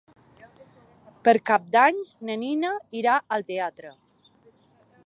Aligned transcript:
Per 1.29 1.35
Cap 1.51 1.67
d'Any 1.75 2.01
na 2.31 2.39
Nina 2.45 2.73
irà 3.03 3.21
al 3.39 3.47
teatre. 3.53 3.95